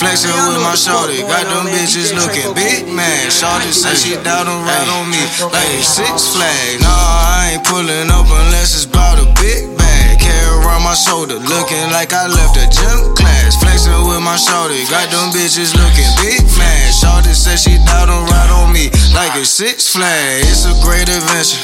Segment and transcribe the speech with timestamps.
[0.00, 3.28] Flexing with my shorty, got them bitches looking big man.
[3.28, 5.20] Shorty say she down to ride on me
[5.52, 6.80] like Six Flags.
[6.80, 10.16] Nah, I ain't pulling up unless it's about a big bag.
[10.16, 13.60] Carry around my shoulder, looking like I left a gym class.
[13.60, 16.80] Flexing with my shorty, got them bitches looking big man.
[16.96, 20.40] Shorty say she down to ride on me like a Six flag.
[20.48, 21.60] It's a great adventure,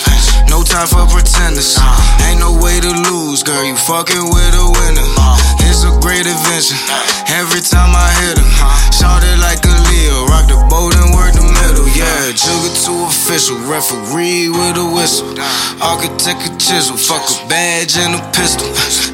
[0.53, 1.81] no time for pretenders.
[2.29, 3.65] Ain't no way to lose, girl.
[3.65, 5.09] You fucking with a winner.
[5.73, 7.16] It's a great adventure.
[13.37, 15.29] Official, referee with a whistle.
[15.83, 18.67] Architect a chisel, fuck a badge and a pistol.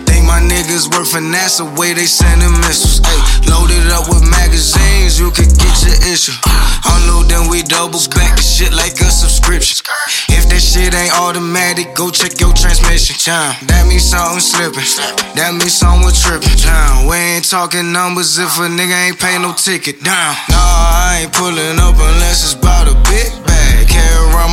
[0.06, 3.00] Think my niggas work for NASA, way they sending missiles.
[3.02, 3.18] Ay,
[3.50, 6.38] loaded up with magazines, you could get your issue.
[6.86, 9.82] Unload then we double back the shit like a subscription.
[10.30, 13.16] If that shit ain't automatic, go check your transmission.
[13.18, 13.58] Chime.
[13.66, 14.86] That means something slipping.
[15.34, 16.62] That means someone tripping.
[16.62, 17.10] Down.
[17.10, 19.98] We ain't talking numbers if a nigga ain't pay no ticket.
[20.04, 20.38] Down.
[20.46, 20.62] Nah,
[21.10, 22.61] I ain't pulling up unless it's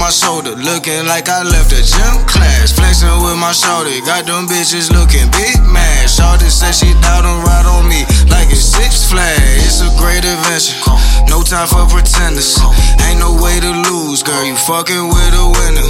[0.10, 2.74] my shoulder, looking like I left a gym class.
[2.74, 6.10] Flexing with my shorty, got them bitches looking big mad.
[6.10, 9.62] Shorty said she down to ride on me like it's Six Flags.
[9.62, 10.82] It's a great adventure,
[11.30, 12.58] no time for pretenders.
[13.06, 14.42] Ain't no way to lose, girl.
[14.42, 15.86] You fucking with a winner.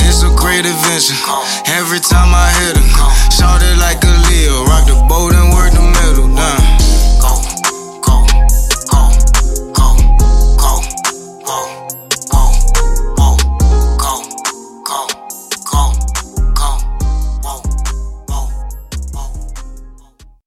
[0.00, 1.20] It's a great adventure.
[1.68, 3.97] Every time I hit her, shorty like